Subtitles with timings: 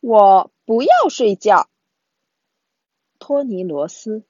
[0.00, 1.68] 我不要睡觉。
[3.18, 4.24] 托尼罗斯，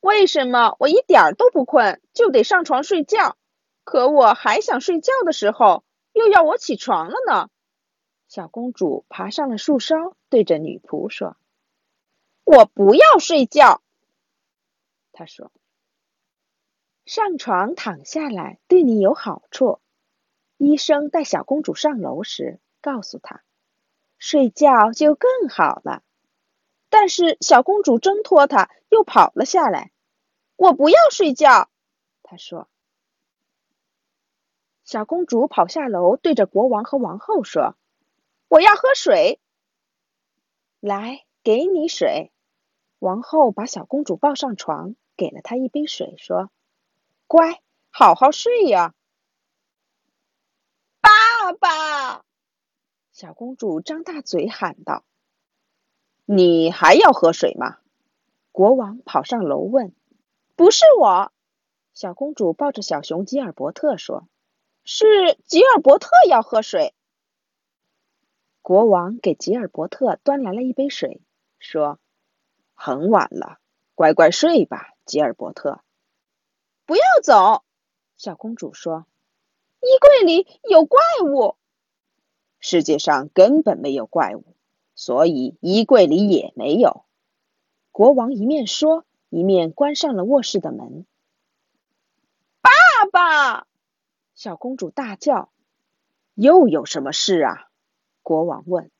[0.00, 3.36] 为什么我一点都不困就得上床睡觉？
[3.84, 7.48] 可我还想睡觉的时候，又要我起床了呢。
[8.26, 11.38] 小公主爬上了树梢，对着女仆说
[12.44, 13.80] ：“我不要睡觉。”
[15.12, 15.50] 她说
[17.06, 19.80] ：“上床躺下来对你有好处。”
[20.58, 23.42] 医生带小公主上楼时告诉她
[24.18, 26.02] ：“睡觉就更好了。”
[26.90, 29.92] 但是小公主挣脱他，又跑了下来。
[30.56, 31.68] 我不要睡觉，
[32.22, 32.68] 她说。
[34.84, 37.76] 小公主跑下楼，对着国王和王后说
[38.48, 39.38] ：“我要喝水。”
[40.80, 42.32] 来，给你水。
[42.98, 46.50] 王后把小公主抱上床，给了她一杯水，说
[47.28, 48.94] ：“乖，好好睡呀。”
[51.02, 52.24] 爸爸，
[53.20, 55.02] 小公主张大嘴喊道。
[56.24, 57.78] 你还要喝水吗？
[58.52, 59.92] 国王跑上楼问。
[60.54, 61.32] 不是我，
[61.94, 64.28] 小公主抱着小熊吉尔伯特说
[64.86, 66.94] ：“是吉尔伯特要喝水。”
[68.62, 71.20] 国王给吉尔伯特端来了一杯水，
[71.58, 71.98] 说
[72.74, 73.58] ：“很晚了，
[73.96, 75.80] 乖乖睡吧，吉尔伯特。”
[76.86, 77.64] 不要走，
[78.16, 79.06] 小公主说
[79.82, 81.56] ：“衣柜里有怪物。”
[82.60, 84.44] 世界上根本没有怪物。
[84.94, 87.04] 所以衣柜里也没有。
[87.92, 91.06] 国王一面说，一面关上了卧室的门。
[92.60, 92.70] 爸
[93.12, 93.66] 爸，
[94.34, 95.52] 小公主大叫
[96.34, 97.68] ：“又有什么事啊？”
[98.24, 98.90] 国王问：“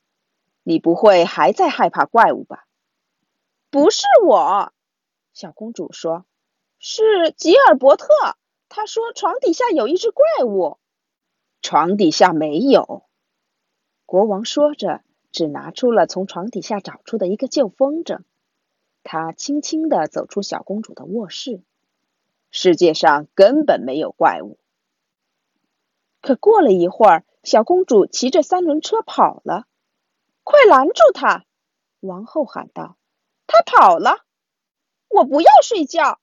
[0.63, 2.65] 你不会还在害怕怪物吧
[3.69, 4.71] ？”“不是我。”
[5.33, 6.25] 小公主说
[6.79, 8.07] ，“是吉尔伯特。
[8.69, 10.77] 他说床底下有一只怪物。
[11.61, 13.03] ”“床底下没有。”
[14.09, 15.03] 国王说着。
[15.31, 18.21] 只拿出了从床底下找出的一个旧风筝，
[19.03, 21.61] 他轻轻地走出小公主的卧室。
[22.49, 24.57] 世界上根本没有怪物。
[26.19, 29.67] 可过了一会儿，小公主骑着三轮车跑了。
[30.43, 31.45] 快拦住她！
[31.99, 32.97] 王后喊道
[33.45, 34.25] ：“她跑了！”
[35.09, 36.19] 我不要睡觉，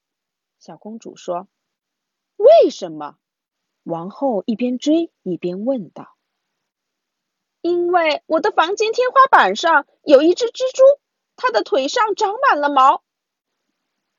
[0.59, 1.47] 小公主说。
[2.37, 3.19] 为什么？
[3.85, 6.16] 王后一边追一边问道。
[7.67, 10.85] 因为我的房间天花板上有一只蜘蛛，
[11.35, 13.03] 它的腿上长满了毛。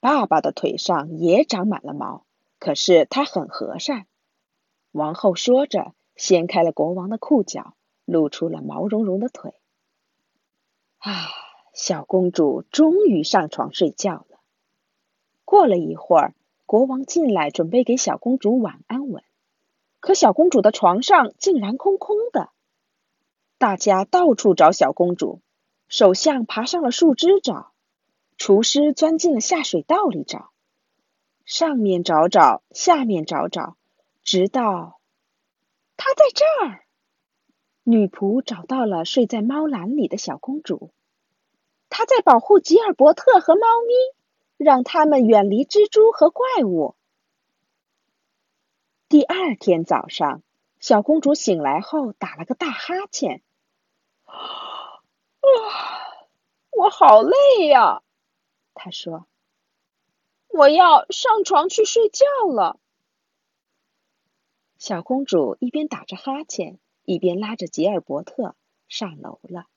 [0.02, 2.26] 爸爸的腿上也长满了毛，
[2.60, 4.06] 可是他很和善。
[4.92, 9.54] 王后说着，掀开了国王的裤脚，露出了毛茸茸的腿。
[10.98, 11.30] 啊，
[11.74, 14.40] 小公主终于上床睡觉了。
[15.46, 16.34] 过了一会儿，
[16.66, 19.24] 国王进来准备给小公主晚安吻，
[20.02, 22.50] 可小公主的床上竟然空空的。
[23.60, 25.42] 大家到处找小公主，
[25.88, 27.72] 首相爬上了树枝找，
[28.38, 30.52] 厨师钻进了下水道里找，
[31.44, 33.76] 上面找找，下面找找，
[34.24, 35.00] 直到
[35.96, 36.84] 她在这儿。
[37.84, 40.92] 女仆找到了睡在猫篮里的小公主，
[41.90, 46.96] 她在保护吉尔伯特和猫咪，让他们远离蜘蛛和怪物。
[49.10, 50.44] 第二天早上，
[50.80, 53.42] 小公主醒来后打了个大哈欠。
[54.28, 55.02] 啊，
[56.72, 58.04] 我好累呀，
[58.74, 59.28] 他说。
[60.50, 62.80] 我要上床去睡觉了。
[64.80, 68.56] 小公主一边打着哈欠，一边拉着吉尔伯特
[68.88, 69.68] 上楼了。